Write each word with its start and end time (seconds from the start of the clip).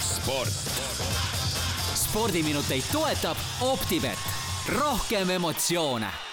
sport. 0.00 0.48
spordiminuteid 1.94 2.84
toetab 2.92 3.36
Optibet, 3.60 4.18
rohkem 4.68 5.30
emotsioone 5.30 6.27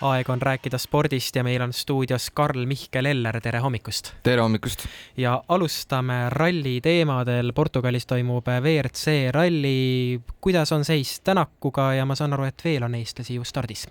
aeg 0.00 0.28
on 0.30 0.42
rääkida 0.42 0.78
spordist 0.78 1.36
ja 1.36 1.42
meil 1.44 1.62
on 1.62 1.72
stuudios 1.72 2.30
Karl-Mihkel 2.30 3.06
Eller, 3.06 3.40
tere 3.40 3.58
hommikust! 3.58 4.12
tere 4.22 4.42
hommikust! 4.42 4.84
ja 5.16 5.32
alustame 5.48 6.30
ralli 6.30 6.78
teemadel, 6.82 7.52
Portugalis 7.52 8.06
toimub 8.06 8.46
WRC 8.46 9.32
ralli, 9.34 10.20
kuidas 10.40 10.72
on 10.72 10.84
seis 10.84 11.20
Tänakuga 11.20 11.92
ja 11.94 12.04
ma 12.06 12.14
saan 12.14 12.36
aru, 12.36 12.46
et 12.46 12.62
veel 12.64 12.86
on 12.86 12.94
eestlasi 12.94 13.34
ju 13.34 13.44
stardis? 13.44 13.88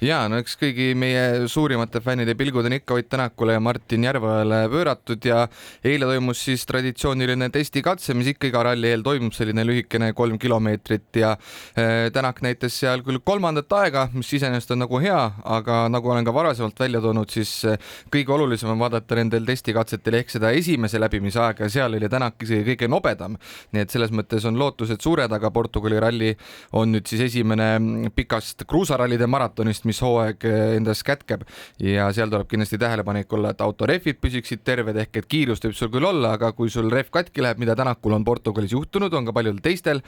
ja 0.00 0.22
no 0.32 0.40
eks 0.40 0.56
kõigi 0.60 0.94
meie 0.96 1.44
suurimate 1.52 2.00
fännide 2.00 2.34
pilgud 2.38 2.66
on 2.66 2.78
ikka 2.78 2.96
Ott 2.96 3.10
Tänakule 3.12 3.58
ja 3.58 3.60
Martin 3.60 4.08
Järveojale 4.08 4.62
pööratud 4.72 5.28
ja 5.28 5.44
eile 5.84 6.08
toimus 6.08 6.46
siis 6.46 6.64
traditsiooniline 6.66 7.50
testikatse, 7.52 8.14
mis 8.16 8.32
ikka 8.32 8.48
iga 8.48 8.64
ralli 8.70 8.88
eel 8.88 9.04
toimub, 9.04 9.36
selline 9.36 9.66
lühikene 9.68 10.14
kolm 10.16 10.40
kilomeetrit 10.40 11.20
ja 11.20 11.36
äh, 11.36 12.08
Tänak 12.12 12.40
näitas 12.40 12.80
seal 12.80 13.04
küll 13.04 13.20
kolmandat 13.24 13.72
aega, 13.76 14.08
mis 14.16 14.32
iseenesest 14.32 14.72
on 14.72 14.84
nagu 14.86 15.00
hea, 15.02 15.20
aga 15.44 15.86
nagu 15.90 16.10
olen 16.10 16.24
ka 16.24 16.34
varasemalt 16.34 16.78
välja 16.80 17.00
toonud, 17.02 17.30
siis 17.30 17.50
eh, 17.68 17.78
kõige 18.12 18.34
olulisem 18.36 18.70
on 18.72 18.80
vaadata 18.80 19.16
nendel 19.18 19.46
testikatsetel 19.46 20.20
ehk 20.20 20.30
seda 20.34 20.52
esimese 20.54 21.00
läbimise 21.02 21.40
aega 21.42 21.66
ja 21.66 21.72
seal 21.76 21.98
oli 21.98 22.10
Tänak 22.12 22.42
isegi 22.44 22.74
kõige 22.74 22.88
nobedam. 22.90 23.38
nii 23.72 23.82
et 23.82 23.90
selles 23.90 24.12
mõttes 24.12 24.44
on 24.46 24.58
lootused 24.60 25.00
suured, 25.00 25.32
aga 25.32 25.50
Portugali 25.50 25.98
ralli 26.00 26.32
on 26.78 26.92
nüüd 26.92 27.08
siis 27.08 27.22
esimene 27.28 28.10
pikast 28.14 28.66
kruusarallide 28.68 29.26
maratonist, 29.26 29.86
mis 29.88 30.00
hooaeg 30.02 30.44
eh, 30.44 30.76
endas 30.76 31.02
kätkeb 31.02 31.46
ja 31.80 32.10
seal 32.12 32.30
tuleb 32.30 32.48
kindlasti 32.50 32.78
tähelepanek 32.78 33.32
olla, 33.32 33.52
et 33.52 33.64
autorehvid 33.64 34.20
püsiksid 34.22 34.62
terved 34.64 34.96
ehk 34.96 35.22
et 35.22 35.30
kiirust 35.30 35.66
võib 35.66 35.78
sul 35.78 35.92
küll 35.92 36.06
olla, 36.06 36.34
aga 36.36 36.52
kui 36.52 36.70
sul 36.70 36.90
rehv 36.92 37.10
katki 37.10 37.42
läheb, 37.42 37.58
mida 37.62 37.76
Tänakul 37.76 38.14
on 38.14 38.24
Portugalis 38.24 38.72
juhtunud, 38.76 39.12
on 39.14 39.26
ka 39.26 39.34
paljudel 39.34 39.62
teistel, 39.64 40.02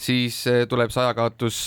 siis 0.00 0.42
eh, 0.50 0.64
tuleb 0.70 0.90
see 0.90 1.04
ajakaotus 1.04 1.60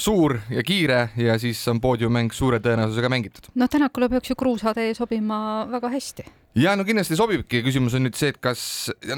suur 0.00 0.36
ja 0.50 0.62
kiire 0.66 1.08
ja 1.16 1.38
siis 1.38 1.60
on 1.70 1.80
poodiummäng 1.80 2.33
suure 2.34 2.60
tõenäosusega 2.62 3.10
mängitud. 3.12 3.50
no 3.54 3.68
Tänakule 3.68 4.08
peaks 4.08 4.30
ju 4.30 4.38
kruusatee 4.38 4.94
sobima 4.94 5.38
väga 5.70 5.92
hästi 5.94 6.26
ja 6.54 6.76
no 6.78 6.84
kindlasti 6.86 7.16
sobibki, 7.18 7.64
küsimus 7.66 7.96
on 7.98 8.04
nüüd 8.06 8.14
see, 8.14 8.30
et 8.30 8.36
kas 8.42 8.60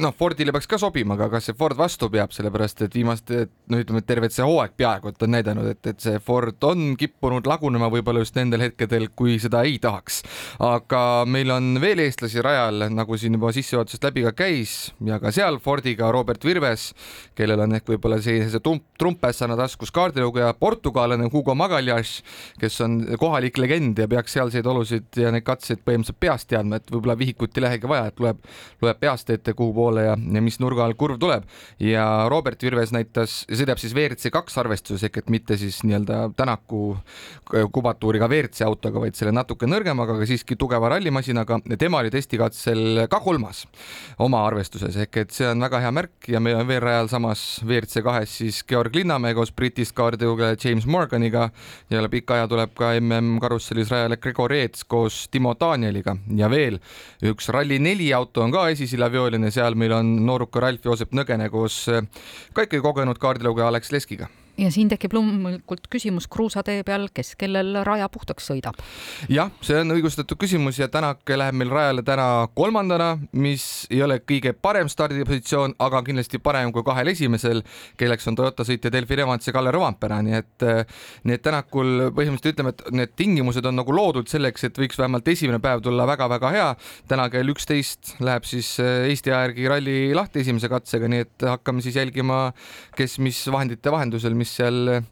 noh, 0.01 0.15
Fordile 0.17 0.55
peaks 0.57 0.69
ka 0.71 0.79
sobima, 0.81 1.19
aga 1.19 1.29
kas 1.35 1.51
see 1.51 1.57
Ford 1.59 1.77
vastu 1.77 2.09
peab, 2.13 2.33
sellepärast 2.33 2.87
et 2.87 2.95
viimaste, 2.97 3.43
no 3.69 3.81
ütleme, 3.83 4.01
tervet 4.09 4.33
see 4.33 4.47
hooaeg 4.47 4.73
peaaegu, 4.81 5.13
et 5.13 5.25
on 5.27 5.35
näidanud, 5.35 5.69
et, 5.75 5.91
et 5.93 6.01
see 6.01 6.21
Ford 6.25 6.65
on 6.65 6.95
kippunud 6.97 7.45
lagunema 7.49 7.91
võib-olla 7.93 8.23
just 8.25 8.39
nendel 8.39 8.65
hetkedel, 8.65 9.11
kui 9.13 9.37
seda 9.43 9.61
ei 9.69 9.77
tahaks. 9.83 10.23
aga 10.65 11.03
meil 11.29 11.53
on 11.53 11.77
veel 11.83 12.01
eestlasi 12.07 12.41
rajal, 12.45 12.87
nagu 12.97 13.19
siin 13.21 13.37
juba 13.37 13.53
sissejuhatusest 13.53 14.09
läbi 14.09 14.25
ka 14.31 14.33
käis 14.41 14.77
ja 15.05 15.21
ka 15.21 15.35
seal 15.35 15.61
Fordiga 15.61 16.09
Robert 16.15 16.45
Virves, 16.45 16.89
kellel 17.37 17.67
on 17.67 17.77
ehk 17.77 17.93
võib-olla 17.93 18.17
sellise 18.25 18.63
trumpässana 18.97 19.59
taskus 19.61 19.93
kaardilugeja, 19.93 20.55
portugallane 20.57 21.29
Hugo 21.33 21.53
Magalhaes, 21.59 22.17
kes 22.61 22.81
on 22.87 23.03
kohalik 23.21 23.61
legend 23.61 24.01
ja 24.01 24.09
peaks 24.09 24.39
sealseid 24.39 24.67
olusid 24.73 25.21
ja 25.21 25.35
neid 25.35 25.45
katseid 25.45 25.85
põhimõtteliselt 25.85 26.21
peast 26.23 26.49
teadma, 26.49 26.81
et 26.81 26.89
võib-olla 26.89 27.26
vihikut 27.27 27.59
ei 27.59 27.67
lähegi 27.67 27.89
vaja, 27.91 28.11
et 28.11 28.21
loeb, 28.23 28.43
loeb 28.83 29.01
peast 29.01 29.31
ette, 29.35 29.55
kuhu 29.57 29.75
poole 29.75 30.07
ja, 30.07 30.15
ja 30.17 30.43
mis 30.45 30.61
nurga 30.63 30.85
all 30.87 30.95
kurv 30.99 31.19
tuleb. 31.21 31.45
ja 31.81 32.27
Robert 32.31 32.63
Virves 32.63 32.93
näitas, 32.95 33.43
sõidab 33.51 33.81
siis 33.83 33.95
WRC 33.95 34.31
kaks 34.35 34.59
arvestuses 34.63 35.07
ehk 35.07 35.21
et 35.23 35.31
mitte 35.33 35.57
siis 35.61 35.83
nii-öelda 35.85 36.31
Tänaku 36.37 36.97
kubatuuriga 37.73 38.29
WRC 38.29 38.65
autoga, 38.67 39.01
vaid 39.01 39.17
selle 39.19 39.33
natuke 39.35 39.69
nõrgemaga, 39.69 40.17
aga 40.17 40.27
siiski 40.29 40.57
tugeva 40.59 40.91
rallimasinaga. 40.95 41.61
tema 41.79 42.01
oli 42.03 42.11
testikatsel 42.11 43.07
ka 43.11 43.21
kolmas 43.21 43.65
oma 44.23 44.45
arvestuses 44.47 44.97
ehk 44.97 45.23
et 45.25 45.35
see 45.35 45.49
on 45.49 45.63
väga 45.63 45.81
hea 45.85 45.93
märk 45.95 46.29
ja 46.33 46.41
meil 46.41 46.61
on 46.61 46.69
veel 46.69 46.83
rajal 46.83 47.11
samas 47.13 47.45
WRC 47.65 48.03
kahes 48.07 48.39
siis 48.41 48.63
Georg 48.69 48.95
Linnamäe 48.95 49.35
koos 49.35 49.53
British 49.53 49.95
kaardiga 49.97 50.55
James 50.63 50.87
Morganiga 50.87 51.51
ja 51.91 52.01
üle 52.01 52.11
pika 52.13 52.37
aja 52.37 52.49
tuleb 52.51 52.75
ka 52.77 52.93
MM 53.01 53.39
karussellis 53.43 53.91
rajale 53.93 54.19
Gregor 54.23 54.53
Eets 54.53 54.85
koos 54.85 55.27
Timo 55.31 55.55
Danieliga 55.61 56.17
ja 56.37 56.51
veel 56.51 56.79
üks 57.25 57.49
Rally4 57.49 58.11
auto 58.17 58.43
on 58.45 58.53
ka 58.53 58.67
esisilavjooline, 58.75 59.51
seal 59.55 59.79
meil 59.79 59.95
on 59.97 60.17
nooruka 60.27 60.61
Ralf 60.61 60.85
Joosep 60.85 61.15
Nõgene 61.17 61.49
koos 61.53 61.85
ka 61.87 62.67
ikkagi 62.67 62.83
kogenud 62.85 63.21
kaardilugeja 63.23 63.71
Alex 63.73 63.93
Leskiga 63.95 64.29
ja 64.59 64.71
siin 64.73 64.89
tekib 64.89 65.15
loomulikult 65.17 65.87
küsimus 65.93 66.29
kruusatee 66.33 66.83
peal, 66.87 67.09
kes 67.15 67.35
kellel 67.39 67.83
raja 67.87 68.09
puhtaks 68.13 68.49
sõidab. 68.51 68.79
jah, 69.33 69.51
see 69.65 69.81
on 69.81 69.95
õigustatud 69.97 70.39
küsimus 70.41 70.81
ja 70.81 70.89
Tänak 70.97 71.29
läheb 71.29 71.57
meil 71.59 71.71
rajale 71.73 72.03
täna 72.07 72.49
kolmandana, 72.57 73.11
mis 73.37 73.87
ei 73.91 74.01
ole 74.03 74.19
kõige 74.25 74.55
parem 74.55 74.89
stardipositsioon, 74.89 75.75
aga 75.83 76.01
kindlasti 76.07 76.41
parem 76.41 76.73
kui 76.73 76.85
kahel 76.87 77.11
esimesel, 77.13 77.63
kelleks 78.01 78.29
on 78.31 78.39
Toyota 78.39 78.65
sõitja 78.65 78.93
Delfi 78.93 79.19
Revants 79.21 79.47
ja 79.47 79.53
Kalle 79.57 79.75
Rovampera, 79.75 80.23
nii 80.25 80.39
et 80.39 80.67
nii 81.27 81.37
et 81.37 81.45
Tänakul 81.47 82.09
põhimõtteliselt 82.17 82.57
ütleme, 82.57 82.73
et 82.73 82.85
need 82.97 83.13
tingimused 83.19 83.67
on 83.69 83.77
nagu 83.77 83.93
loodud 83.95 84.31
selleks, 84.31 84.67
et 84.69 84.81
võiks 84.81 84.99
vähemalt 84.99 85.29
esimene 85.29 85.61
päev 85.63 85.85
tulla 85.85 86.07
väga-väga 86.09 86.53
hea. 86.55 86.69
täna 87.09 87.29
kell 87.31 87.53
üksteist 87.53 88.17
läheb 88.25 88.45
siis 88.49 88.77
Eesti 88.81 89.33
aja 89.33 89.47
järgi 89.47 89.69
ralli 89.71 89.97
lahti 90.17 90.41
esimese 90.43 90.71
katsega, 90.73 91.09
nii 91.09 91.25
et 91.27 91.47
hakkame 91.51 91.85
siis 91.85 91.97
jälgima, 91.99 92.53
kes 92.97 93.19
mis 93.23 93.43
vahendite 93.53 93.93
vahendusel, 93.93 94.35
mis 94.35 94.46
mis 94.47 94.59
seal 94.61 94.93
eh, 94.95 95.03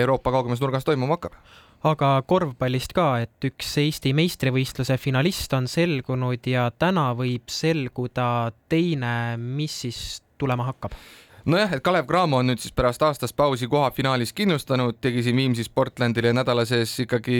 Euroopa 0.00 0.34
kaugemas 0.34 0.62
nurgas 0.62 0.86
toimuma 0.86 1.14
hakkab 1.16 1.38
aga 1.84 2.16
korvpallist 2.24 2.94
ka, 2.96 3.20
et 3.26 3.44
üks 3.44 3.74
Eesti 3.82 4.14
meistrivõistluse 4.16 4.96
finalist 5.00 5.52
on 5.56 5.68
selgunud 5.68 6.48
ja 6.48 6.70
täna 6.72 7.10
võib 7.16 7.52
selguda 7.52 8.54
teine, 8.72 9.36
mis 9.36 9.82
siis 9.84 10.00
tulema 10.40 10.64
hakkab? 10.70 10.96
Nojah, 11.44 11.72
et 11.76 11.82
Kalev 11.84 12.06
Cramo 12.08 12.38
on 12.40 12.48
nüüd 12.48 12.62
siis 12.62 12.72
pärast 12.76 13.02
aastast 13.04 13.36
pausi 13.36 13.68
koha 13.70 13.90
finaalis 13.94 14.32
kindlustanud, 14.36 14.96
tegi 15.04 15.24
siin 15.26 15.36
Viimsis 15.36 15.68
Portlandile 15.68 16.32
nädala 16.36 16.64
sees 16.68 16.92
ikkagi 17.04 17.38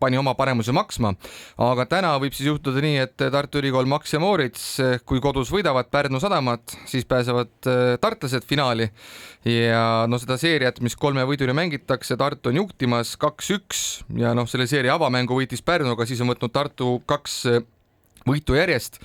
pani 0.00 0.20
oma 0.20 0.34
paremuse 0.38 0.74
maksma. 0.76 1.14
aga 1.68 1.86
täna 1.88 2.12
võib 2.20 2.36
siis 2.36 2.50
juhtuda 2.50 2.82
nii, 2.84 2.98
et 3.06 3.16
Tartu 3.16 3.62
Ülikool 3.62 3.88
Max 3.88 4.12
ja 4.12 4.20
Moorits, 4.20 4.66
kui 5.08 5.22
kodus 5.24 5.52
võidavad 5.54 5.90
Pärnu 5.90 6.20
sadamat, 6.20 6.76
siis 6.86 7.08
pääsevad 7.08 7.70
äh, 7.70 7.96
tartlased 8.00 8.44
finaali 8.48 8.90
ja 9.48 10.04
no 10.08 10.18
seda 10.20 10.36
seeriat, 10.40 10.82
mis 10.84 10.96
kolme 10.96 11.24
võiduni 11.28 11.56
mängitakse, 11.56 12.16
Tartu 12.20 12.52
on 12.52 12.62
juhtimas 12.62 13.16
kaks-üks 13.20 14.04
ja 14.18 14.34
noh, 14.36 14.48
selle 14.50 14.68
seeria 14.68 14.98
avamängu 14.98 15.40
võitis 15.40 15.64
Pärnuga, 15.64 16.06
siis 16.06 16.20
on 16.24 16.34
võtnud 16.34 16.52
Tartu 16.52 16.98
kaks 17.08 17.42
võitu 18.28 18.56
järjest 18.58 18.98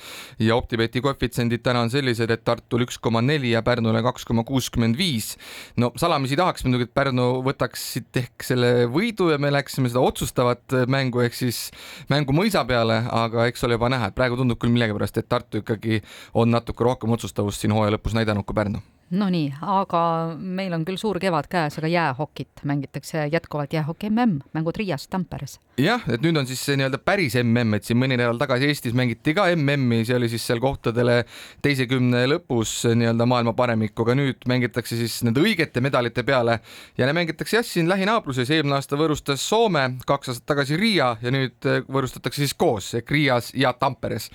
ja 0.44 0.58
Optibeti 0.58 1.02
koefitsiendid 1.04 1.64
täna 1.66 1.84
on 1.86 1.92
sellised, 1.94 2.32
et 2.32 2.44
Tartul 2.46 2.86
üks 2.88 3.00
koma 3.02 3.22
neli 3.24 3.54
ja 3.54 3.64
Pärnule 3.66 4.04
kaks 4.06 4.28
koma 4.30 4.46
kuuskümmend 4.48 4.98
viis. 5.00 5.34
no 5.78 5.92
salamisi 6.00 6.38
tahaks 6.40 6.66
muidugi, 6.68 6.90
et 6.90 6.96
Pärnu 6.96 7.28
võtaks 7.46 7.86
siit 7.96 8.24
ehk 8.24 8.48
selle 8.48 8.74
võidu 8.92 9.32
ja 9.32 9.40
me 9.42 9.52
läheksime 9.54 9.92
seda 9.92 10.04
otsustavat 10.04 10.78
mängu 10.88 11.24
ehk 11.26 11.38
siis 11.38 11.66
mängu 12.12 12.36
mõisa 12.36 12.66
peale, 12.68 13.04
aga 13.10 13.48
eks 13.52 13.64
ole 13.68 13.80
juba 13.80 13.92
näha, 13.94 14.10
et 14.10 14.18
praegu 14.18 14.40
tundub 14.40 14.62
küll 14.62 14.74
millegipärast, 14.74 15.18
et 15.18 15.30
Tartu 15.30 15.64
ikkagi 15.64 16.02
on 16.34 16.52
natuke 16.54 16.86
rohkem 16.86 17.16
otsustavust 17.16 17.64
siin 17.64 17.76
hooaja 17.76 17.98
lõpus 17.98 18.18
näidanud 18.18 18.46
kui 18.46 18.58
Pärnu 18.58 18.84
Nonii, 19.14 19.52
aga 19.62 20.00
meil 20.42 20.74
on 20.74 20.82
küll 20.88 20.98
suur 20.98 21.20
kevad 21.22 21.46
käes, 21.52 21.76
aga 21.78 21.90
jäähokit 21.92 22.64
mängitakse 22.66 23.28
jätkuvalt 23.30 23.74
jäähoki 23.76 24.10
mm, 24.10 24.40
mängud 24.58 24.78
Riias 24.80 25.06
Tamperes. 25.08 25.60
jah, 25.78 26.02
et 26.10 26.22
nüüd 26.26 26.38
on 26.40 26.48
siis 26.50 26.62
see 26.66 26.78
nii-öelda 26.80 26.98
päris 26.98 27.36
mm, 27.38 27.76
et 27.78 27.86
siin 27.86 28.00
mõni 28.02 28.18
nädal 28.18 28.40
tagasi 28.42 28.72
Eestis 28.72 28.96
mängiti 28.98 29.36
ka 29.38 29.46
MM-i, 29.54 30.02
see 30.08 30.18
oli 30.18 30.30
siis 30.32 30.48
seal 30.50 30.62
kohtadele 30.64 31.20
teise 31.62 31.86
kümne 31.90 32.24
lõpus 32.32 32.72
nii-öelda 32.90 33.28
maailma 33.30 33.54
paremik, 33.58 33.94
aga 34.02 34.16
nüüd 34.18 34.48
mängitakse 34.50 34.98
siis 34.98 35.20
nende 35.28 35.44
õigete 35.46 35.84
medalite 35.86 36.26
peale 36.26 36.58
ja 36.98 37.12
mängitakse 37.14 37.60
jah, 37.60 37.68
siin 37.68 37.92
lähinaabruses, 37.92 38.50
eelmine 38.50 38.80
aasta 38.80 38.98
võõrustas 38.98 39.46
Soome, 39.46 39.86
kaks 40.10 40.34
aastat 40.34 40.48
tagasi 40.56 40.80
Riia 40.80 41.12
ja 41.22 41.34
nüüd 41.34 41.70
võõrustatakse 41.86 42.42
siis 42.42 42.58
koos 42.58 42.90
ehk 42.98 43.14
Riias 43.14 43.52
ja 43.54 43.76
Tamperes. 43.78 44.32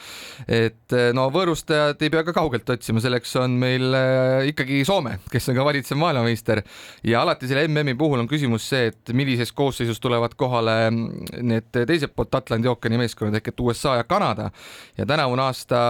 et 0.46 0.94
no 1.18 1.26
võõrustajad 1.34 2.06
ei 2.06 2.14
pea 2.14 2.22
ka 2.30 2.36
kaugelt 2.36 2.70
otsima, 2.70 3.02
selleks 3.02 3.34
on 3.42 3.58
meil 3.58 3.90
äh, 3.98 4.46
ikkagi 4.52 4.67
ikkagi 4.68 4.84
Soome, 4.84 5.14
kes 5.32 5.48
on 5.48 5.56
ka 5.56 5.64
valitsev 5.64 5.98
maailmameister. 5.98 6.60
Ja 7.06 7.22
alati 7.22 7.48
selle 7.48 7.64
MM-i 7.68 7.96
puhul 7.98 8.20
on 8.20 8.28
küsimus 8.28 8.66
see, 8.68 8.90
et 8.90 9.12
millises 9.16 9.52
koosseisus 9.56 10.00
tulevad 10.00 10.34
kohale 10.38 10.90
need 10.90 11.70
teiselt 11.72 12.12
poolt 12.16 12.34
Atlandi 12.36 12.68
ookeani 12.68 13.00
meeskonnad 13.00 13.38
ehk 13.38 13.48
et 13.52 13.62
USA 13.64 13.96
ja 13.98 14.04
Kanada. 14.04 14.50
Ja 14.98 15.06
tänavune 15.08 15.46
aasta 15.46 15.80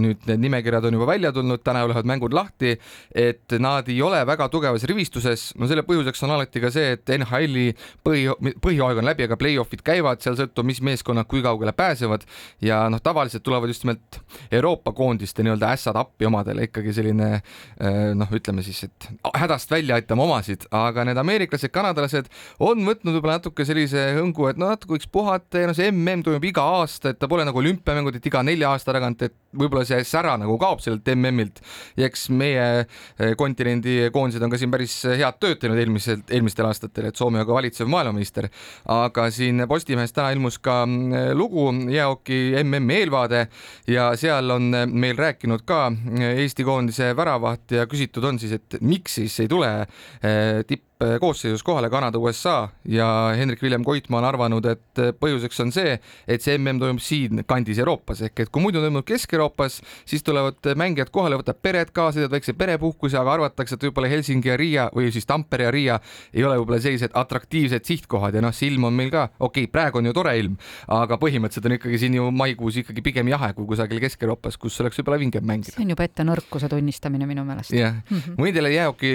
nüüd 0.00 0.26
need 0.26 0.42
nimekirjad 0.42 0.88
on 0.88 0.98
juba 0.98 1.08
välja 1.12 1.32
tulnud, 1.34 1.62
täna 1.62 1.84
lähevad 1.86 2.08
mängud 2.10 2.34
lahti, 2.34 2.74
et 3.14 3.54
nad 3.62 3.88
ei 3.88 4.00
ole 4.02 4.24
väga 4.26 4.48
tugevas 4.50 4.84
rivistuses. 4.90 5.52
no 5.58 5.68
selle 5.70 5.86
põhjuseks 5.86 6.24
on 6.26 6.34
alati 6.34 6.62
ka 6.64 6.72
see, 6.74 6.96
et 6.98 7.14
NHL-i 7.18 7.68
põhi, 8.06 8.26
põhihooaeg 8.64 9.02
on 9.02 9.10
läbi, 9.10 9.28
aga 9.28 9.38
play-off'id 9.38 9.84
käivad, 9.86 10.22
seal 10.24 10.38
sõltub, 10.40 10.66
mis 10.66 10.82
meeskonnad 10.82 11.30
kui 11.30 11.42
kaugele 11.44 11.72
pääsevad. 11.72 12.26
Ja 12.64 12.84
noh, 12.90 13.02
tavaliselt 13.02 13.44
tulevad 13.46 13.70
just 13.70 13.86
nimelt 13.86 14.20
Euroopa 14.50 14.92
koondiste 14.92 15.46
nii-öelda 15.46 15.70
ässad 15.76 15.96
appi 16.00 16.26
omadele 16.26 16.66
ikkagi 16.66 16.92
selline 16.96 17.30
äh, 17.34 18.13
noh, 18.18 18.30
ütleme 18.34 18.64
siis, 18.66 18.84
et 18.86 19.08
hädast 19.34 19.70
välja 19.72 19.98
aitama 19.98 20.26
omasid, 20.26 20.66
aga 20.74 21.04
need 21.08 21.20
ameeriklased, 21.20 21.72
kanadalased 21.74 22.30
on 22.64 22.84
võtnud 22.86 23.16
võib-olla 23.18 23.38
natuke 23.38 23.66
sellise 23.66 24.10
hõngu, 24.18 24.48
et 24.50 24.60
no 24.60 24.70
natuke 24.70 24.96
võiks 24.96 25.10
puhata 25.10 25.64
ja 25.64 25.70
no 25.70 25.76
see 25.76 25.90
mm 25.92 26.24
toimub 26.24 26.44
iga 26.48 26.64
aasta, 26.80 27.12
et 27.12 27.18
ta 27.20 27.28
pole 27.30 27.44
nagu 27.46 27.58
olümpiamängud, 27.60 28.18
et 28.18 28.26
iga 28.30 28.42
nelja 28.46 28.70
aasta 28.74 28.94
tagant, 28.94 29.22
et 29.26 29.34
võib-olla 29.54 29.84
see 29.86 30.00
sära 30.06 30.34
nagu 30.40 30.56
kaob 30.60 30.82
sellelt 30.82 31.08
MM-ilt 31.14 31.60
ja 31.98 32.08
eks 32.08 32.28
meie 32.34 32.64
eh, 32.84 33.34
kontinendi 33.38 34.10
koondised 34.14 34.42
on 34.44 34.52
ka 34.52 34.60
siin 34.60 34.72
päris 34.72 34.96
head 35.06 35.38
tööd 35.42 35.60
teinud 35.62 35.80
eelmiselt, 35.80 36.30
eelmistel 36.34 36.68
aastatel, 36.68 37.08
et 37.10 37.18
Soome 37.18 37.40
on 37.40 37.48
ka 37.48 37.56
valitsev 37.56 37.90
maailmameister. 37.90 38.48
aga 38.90 39.28
siin 39.34 39.64
Postimehes 39.70 40.12
täna 40.14 40.32
ilmus 40.34 40.58
ka 40.62 40.82
mm, 40.86 41.34
lugu 41.38 41.66
jäähoki 41.92 42.40
MM-i 42.62 43.00
eelvaade 43.04 43.46
ja 43.90 44.10
seal 44.18 44.50
on 44.50 44.70
meil 44.92 45.16
rääkinud 45.18 45.64
ka 45.66 45.86
Eesti 46.34 46.64
koondise 46.64 47.12
väravaht 47.16 47.76
ja 47.78 47.86
küsitud 48.04 48.24
on 48.28 48.38
siis, 48.40 48.52
et 48.58 48.78
miks 48.84 49.18
siis 49.20 49.38
ei 49.44 49.50
tule 49.50 49.70
eh, 49.84 50.62
tipp 50.68 50.93
koosseisus 51.20 51.62
kohale 51.62 51.90
Kanada, 51.90 52.18
USA 52.18 52.68
ja 52.88 53.06
Hendrik 53.36 53.62
Villem 53.62 53.84
Koitmaa 53.84 54.20
on 54.20 54.24
arvanud, 54.28 54.66
et 54.70 55.00
põhjuseks 55.18 55.58
on 55.64 55.72
see, 55.74 55.96
et 56.30 56.42
see 56.42 56.54
mm 56.58 56.78
toimub 56.78 57.02
siin 57.02 57.42
kandis 57.50 57.80
Euroopas 57.82 58.22
ehk 58.28 58.44
et 58.44 58.52
kui 58.54 58.62
muidu 58.62 58.78
toimub 58.82 59.02
Kesk-Euroopas, 59.08 59.80
siis 60.06 60.22
tulevad 60.22 60.68
mängijad 60.78 61.10
kohale, 61.10 61.38
võtab 61.40 61.58
pered 61.62 61.90
kaasa, 61.94 62.20
teevad 62.20 62.36
väikse 62.36 62.54
perepuhkuse, 62.58 63.18
aga 63.18 63.34
arvatakse, 63.34 63.74
et 63.74 63.86
võib-olla 63.88 64.10
Helsingi 64.12 64.52
ja 64.52 64.58
Riia 64.60 64.84
või 64.94 65.10
siis 65.14 65.26
Tampere 65.26 65.66
ja 65.66 65.72
Riia 65.74 65.98
ei 66.32 66.46
ole 66.46 66.60
võib-olla 66.60 66.78
sellised 66.84 67.16
atraktiivsed 67.18 67.90
sihtkohad 67.90 68.38
ja 68.38 68.44
noh, 68.44 68.54
see 68.54 68.70
ilm 68.70 68.86
on 68.86 68.94
meil 68.94 69.10
ka, 69.10 69.26
okei 69.40 69.66
okay,, 69.66 69.72
praegu 69.74 69.98
on 69.98 70.10
ju 70.10 70.14
tore 70.14 70.36
ilm, 70.38 70.54
aga 70.94 71.18
põhimõtteliselt 71.18 71.68
on 71.70 71.76
ikkagi 71.80 72.00
siin 72.04 72.18
ju 72.20 72.30
maikuus 72.30 72.78
ikkagi 72.84 73.02
pigem 73.02 73.34
jahe 73.34 73.50
kui 73.58 73.66
kusagil 73.74 73.98
Kesk-Euroopas, 74.06 74.60
kus 74.62 74.78
oleks 74.84 75.02
võib-olla 75.02 75.20
vingem 75.26 75.50
mängida. 75.50 75.74
see 75.74 75.82
on 75.82 75.90
juba 75.96 76.06
ette 76.06 76.22
nõrkuse 76.22 76.70
tunnistamine 76.70 77.26
minu 77.26 77.44
meelest. 77.44 77.74
jah 77.74 77.98
mm 77.98 78.16
-hmm., 78.16 78.38
võin 78.38 78.54
teile 78.54 78.70
jäähoki 78.70 79.12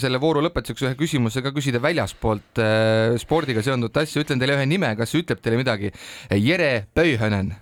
selle 0.00 0.20
vooru 0.20 0.40
lõpetuseks 0.48 0.88
ühe 0.88 0.96
küsimuse 0.96 1.17
ka 1.44 1.54
küsida 1.54 1.82
väljaspoolt 1.82 2.60
äh, 2.62 3.16
spordiga 3.20 3.64
seonduvat 3.64 4.04
asja, 4.04 4.24
ütlen 4.24 4.40
teile 4.40 4.58
ühe 4.58 4.66
nime, 4.70 4.94
kas 4.98 5.12
see 5.12 5.24
ütleb 5.24 5.42
teile 5.42 5.60
midagi? 5.60 5.92
Jere 6.34 6.86
Pöihonen 6.94 7.54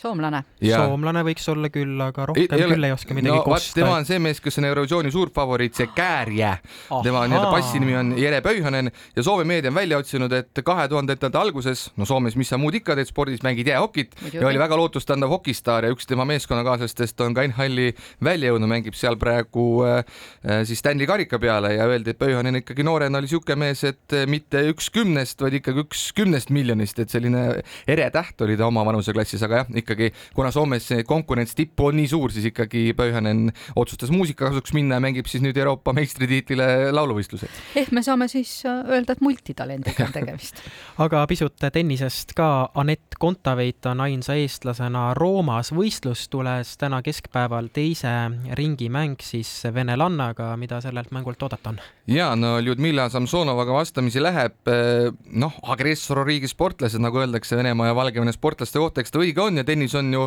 soomlane. 0.00 0.42
soomlane 0.62 1.22
võiks 1.26 1.46
olla 1.52 1.70
küll, 1.72 1.98
aga 2.04 2.26
rohkem 2.30 2.56
ei, 2.56 2.68
küll 2.72 2.88
ei 2.88 2.94
oska 2.94 3.16
midagi 3.16 3.36
no, 3.36 3.44
kosta. 3.46 3.76
tema 3.80 3.96
on 3.98 4.06
see 4.08 4.20
mees, 4.22 4.40
kes 4.42 4.60
on 4.60 4.68
Eurovisiooni 4.70 5.12
suur 5.12 5.32
favoriit, 5.34 5.76
see 5.76 5.90
Käärjä. 5.94 6.56
tema 7.04 7.26
nii-öelda 7.28 7.50
passinimi 7.52 7.96
on 8.00 8.14
Jere 8.18 8.40
Pöihonen 8.44 8.90
ja 9.16 9.24
Soome 9.26 9.44
meedia 9.48 9.70
on 9.70 9.76
välja 9.76 9.98
otsinud, 10.00 10.32
et 10.32 10.62
kahe 10.64 10.88
tuhandendate 10.88 11.38
alguses, 11.38 11.88
no 12.00 12.08
Soomes, 12.08 12.36
mis 12.40 12.50
sa 12.50 12.58
muud 12.60 12.76
ikka 12.80 12.96
teed 12.98 13.10
spordis, 13.10 13.42
mängid 13.46 13.68
jäähokit 13.70 14.16
ja 14.32 14.46
oli 14.48 14.60
väga 14.60 14.78
lootustandev 14.78 15.32
hokistaar 15.32 15.86
ja 15.86 15.92
üks 15.94 16.08
tema 16.08 16.24
meeskonnakaaslastest 16.28 17.20
on 17.26 17.36
ka 17.36 17.44
NHL-i 17.48 17.92
välja 18.24 18.52
jõudnud, 18.54 18.70
mängib 18.70 18.96
seal 18.98 19.18
praegu 19.20 19.66
äh, 19.86 20.00
äh, 20.44 20.62
siis 20.68 20.80
Stanley 20.82 21.08
karika 21.10 21.38
peale 21.42 21.74
ja 21.76 21.88
öeldi, 21.90 22.14
et 22.14 22.20
Pöihonen 22.20 22.60
ikkagi 22.62 22.86
noorena 22.86 23.20
oli 23.20 23.30
siuke 23.30 23.56
mees, 23.58 23.84
et 23.88 24.16
äh, 24.16 24.26
mitte 24.30 24.62
üks 24.72 24.90
kümnest, 24.94 25.40
vaid 25.42 25.60
ikkagi 25.60 25.84
üks 25.84 26.08
kümnest 26.16 26.52
miljonist, 26.54 26.98
et 27.02 27.12
selline 27.12 27.44
ere 27.90 28.10
täht 28.14 28.40
oli 28.44 28.56
ta 28.58 28.68
oma 28.70 28.84
vanuseklassis, 28.88 29.42
aga 29.46 29.62
jah, 29.62 29.72
ikka 29.82 29.89
ikkagi, 29.90 30.12
kuna 30.34 30.52
Soomes 30.54 30.86
see 30.92 31.04
konkurents 31.08 31.56
tippu 31.58 31.90
on 31.90 31.98
nii 32.00 32.08
suur, 32.10 32.32
siis 32.34 32.50
ikkagi 32.50 32.90
Pöihanen 32.96 33.50
otsustas 33.76 34.12
muusika 34.14 34.48
kasuks 34.48 34.74
minna 34.76 34.98
ja 35.00 35.04
mängib 35.04 35.28
siis 35.30 35.42
nüüd 35.44 35.58
Euroopa 35.58 35.94
meistritiitlile 35.96 36.90
lauluvõistlused. 36.94 37.60
ehk 37.82 37.92
me 37.96 38.04
saame 38.06 38.28
siis 38.30 38.60
äh, 38.68 38.84
öelda, 38.88 39.16
et 39.16 39.24
multitalendiga 39.24 40.06
on 40.08 40.14
tegemist 40.14 40.62
aga 41.04 41.24
pisut 41.30 41.56
tennisest 41.72 42.34
ka. 42.38 42.70
Anett 42.80 43.16
Kontaveit 43.18 43.86
on 43.86 44.00
ainsa 44.00 44.34
eestlasena 44.38 45.10
Roomas. 45.14 45.72
võistlus 45.74 46.28
tules 46.30 46.76
täna 46.80 47.02
keskpäeval 47.02 47.70
teise 47.74 48.12
ringi 48.58 48.88
mäng 48.88 49.20
siis 49.24 49.50
venelannaga, 49.74 50.54
mida 50.60 50.80
sellelt 50.80 51.10
mängult 51.14 51.42
oodata 51.42 51.74
on? 51.74 51.80
Ja 52.10 52.32
no 52.36 52.56
Ljudmila 52.58 53.08
Samsonovaga 53.10 53.72
vastamisi 53.72 54.20
läheb, 54.22 54.56
eh, 54.66 55.10
noh, 55.38 55.54
agressorriigi 55.62 56.48
sportlased, 56.50 56.98
nagu 57.02 57.20
öeldakse 57.22 57.56
Venemaa 57.56 57.90
ja 57.90 57.94
Valgevene 57.94 58.32
sportlaste 58.34 58.80
kohta, 58.82 59.00
eks 59.00 59.14
ta 59.14 59.20
õige 59.22 59.44
on 59.44 59.60
ja 59.60 59.64
tennis 59.64 59.94
on 59.94 60.10
ju 60.12 60.24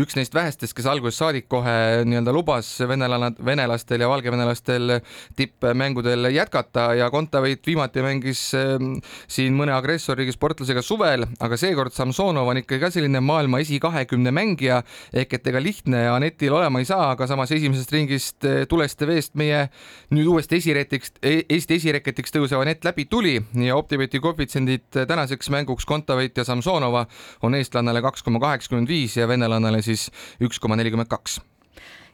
üks 0.00 0.16
neist 0.16 0.34
vähestest, 0.34 0.72
kes 0.76 0.88
algusest 0.88 1.20
saadik 1.20 1.48
kohe 1.52 2.04
nii-öelda 2.08 2.32
lubas 2.32 2.70
venelane, 2.88 3.34
venelastel 3.44 4.00
ja 4.00 4.08
valgevenelastel 4.08 4.98
tippmängudel 5.36 6.30
jätkata 6.32 6.94
ja 6.96 7.10
Kontaveit 7.12 7.66
viimati 7.66 8.04
mängis 8.04 8.46
ehm, 8.56 8.96
siin 9.28 9.56
mõne 9.58 9.76
agressorriigi 9.76 10.32
sportlasega 10.32 10.82
suvel, 10.84 11.26
aga 11.44 11.60
seekord 11.60 11.92
Samsonov 11.92 12.48
on 12.48 12.62
ikkagi 12.62 12.80
ka 12.86 12.92
selline 12.94 13.20
maailma 13.20 13.60
esikahekümne 13.64 14.32
mängija 14.32 14.80
ehk 15.12 15.36
et 15.36 15.52
ega 15.52 15.60
lihtne 15.60 16.06
Anetil 16.14 16.56
olema 16.56 16.80
ei 16.80 16.88
saa, 16.88 17.12
aga 17.12 17.28
samas 17.28 17.52
esimesest 17.52 17.92
ringist 17.92 18.48
eh, 18.48 18.64
tulest 18.70 19.04
ja 19.04 19.12
veest 19.12 19.36
meie 19.36 19.66
nüüd 20.14 20.32
uuesti 20.32 20.56
esireketiks, 20.62 21.17
e-, 21.17 21.17
Eesti 21.22 21.78
esireketiks 21.80 22.30
tõusev 22.30 22.62
Anett 22.62 22.84
läbi 22.86 23.08
tuli 23.10 23.34
ja 23.64 23.76
Optibeti 23.76 24.20
koefitsiendid 24.22 25.00
tänaseks 25.08 25.50
mänguks 25.50 25.86
Kontaveit 25.88 26.38
ja 26.38 26.44
Samsonova 26.46 27.06
on 27.42 27.58
eestlannale 27.58 28.02
kaks 28.02 28.22
koma 28.22 28.38
kaheksakümmend 28.40 28.88
viis 28.88 29.16
ja 29.18 29.28
venelannale 29.28 29.82
siis 29.82 30.08
üks 30.40 30.62
koma 30.62 30.78
nelikümmend 30.78 31.10
kaks 31.10 31.40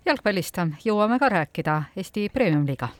jalgpallist 0.05 0.59
jõuame 0.85 1.17
ka 1.19 1.29
rääkida 1.33 1.75
Eesti 1.97 2.27
Premium-liiga. 2.33 2.91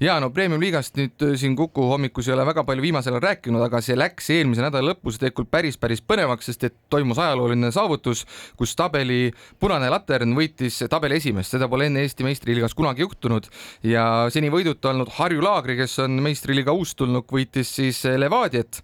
ja 0.00 0.18
no 0.20 0.30
Premium-liigast 0.34 0.96
nüüd 0.98 1.22
äh, 1.22 1.36
siin 1.38 1.54
Kuku 1.56 1.84
hommikus 1.86 2.28
ei 2.28 2.34
ole 2.34 2.46
väga 2.46 2.64
palju 2.66 2.82
viimasel 2.82 3.14
ajal 3.14 3.22
rääkinud, 3.22 3.62
aga 3.62 3.80
see 3.84 3.94
läks 3.96 4.30
eelmise 4.34 4.64
nädala 4.64 4.92
lõpus 4.92 5.20
tegelikult 5.20 5.50
päris, 5.50 5.78
päris 5.78 6.02
põnevaks, 6.02 6.48
sest 6.50 6.66
et 6.66 6.74
toimus 6.90 7.18
ajalooline 7.22 7.70
saavutus, 7.74 8.24
kus 8.58 8.74
tabeli 8.78 9.30
punane 9.60 9.90
latern 9.90 10.34
võitis 10.34 10.80
tabeli 10.90 11.20
esimest, 11.20 11.54
seda 11.54 11.68
pole 11.70 11.86
enne 11.86 12.02
Eesti 12.02 12.26
meistriliigas 12.26 12.74
kunagi 12.74 13.06
juhtunud. 13.06 13.46
Ja 13.86 14.26
seni 14.34 14.50
võiduta 14.50 14.90
olnud 14.90 15.12
Harju 15.14 15.42
Laagri, 15.44 15.78
kes 15.78 15.98
on 16.02 16.18
meistriliiga 16.24 16.74
uustulnuk, 16.74 17.30
võitis 17.32 17.70
siis 17.78 18.02
Levadiat. 18.18 18.80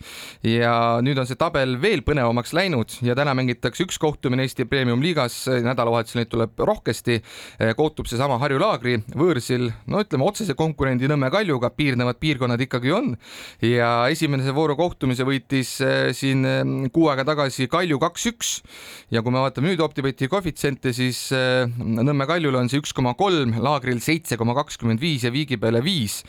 Ja 0.46 1.02
nüüd 1.02 1.18
on 1.18 1.26
see 1.26 1.38
tabel 1.40 1.76
veel 1.82 2.04
põnevamaks 2.06 2.54
läinud 2.54 2.98
ja 3.02 3.18
täna 3.18 3.34
mängitakse 3.34 3.82
üks 3.86 3.98
kohtumine 3.98 4.46
Eesti 4.46 4.66
Premium-liigas, 4.70 5.42
nädalavahetusel 5.66 6.22
neid 6.22 6.32
tuleb 6.32 6.64
rohkesti 6.70 7.20
kohtub 7.76 8.08
seesama 8.10 8.36
Harju 8.42 8.58
Laagri 8.60 8.98
võõrsil, 9.16 9.70
no 9.90 10.02
ütleme 10.02 10.26
otsese 10.26 10.56
konkurendi 10.58 11.08
Nõmme 11.08 11.30
Kaljuga, 11.32 11.70
piirnevad 11.74 12.18
piirkonnad 12.20 12.60
ikkagi 12.60 12.92
on. 12.94 13.12
Ja 13.64 14.06
esimese 14.12 14.52
vooru 14.54 14.76
kohtumise 14.76 15.24
võitis 15.26 15.76
eh, 15.84 16.10
siin 16.16 16.44
eh, 16.48 16.62
kuu 16.94 17.08
aega 17.12 17.24
tagasi 17.28 17.68
Kalju 17.72 18.00
kaks-üks 18.02 18.50
ja 19.14 19.22
kui 19.24 19.34
me 19.34 19.42
vaatame 19.44 19.70
nüüd 19.70 19.82
Optibeti 19.84 20.28
koefitsiente, 20.30 20.92
siis 20.96 21.26
Nõmme 21.32 22.26
Kaljul 22.28 22.58
on 22.58 22.68
see 22.70 22.82
üks 22.82 22.92
koma 22.96 23.14
kolm, 23.18 23.56
Laagril 23.62 24.00
seitse 24.04 24.38
koma 24.40 24.56
kakskümmend 24.58 25.00
viis 25.02 25.24
ja 25.24 25.32
Viigi 25.34 25.58
peale 25.60 25.80
viis. 25.84 26.20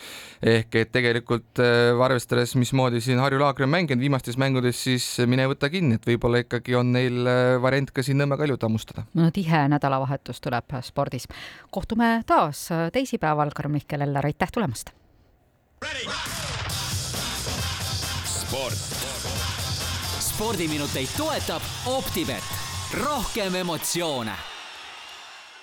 Ehk 0.45 0.75
et 0.77 0.91
tegelikult 0.93 1.59
arvestades, 1.59 2.53
mismoodi 2.59 3.01
siin 3.03 3.19
Harju 3.23 3.39
Laagri 3.41 3.65
on 3.65 3.73
mänginud 3.73 4.03
viimastes 4.03 4.37
mängudes, 4.41 4.77
siis 4.87 5.07
mine 5.29 5.47
võta 5.49 5.69
kinni, 5.73 5.97
et 5.99 6.07
võib-olla 6.07 6.43
ikkagi 6.43 6.75
on 6.77 6.93
neil 6.95 7.27
variant 7.63 7.91
ka 7.95 8.05
siin 8.05 8.19
Nõmme 8.21 8.37
Kaljut 8.39 8.63
hammustada. 8.67 9.05
no 9.17 9.31
tihe 9.33 9.65
nädalavahetus 9.71 10.41
tuleb 10.43 10.77
spordis 10.85 11.24
saates. 11.27 11.65
kohtume 11.71 12.23
taas 12.25 12.69
teisipäeval, 12.93 13.51
Karm-Mihkel 13.55 14.01
Eller, 14.01 14.25
aitäh 14.25 14.51
tulemast! 14.53 14.89
sport. 18.25 18.73
spordiminuteid 20.19 21.07
toetab 21.17 21.61
Optibet, 21.85 22.43
rohkem 23.03 23.55
emotsioone 23.55 24.54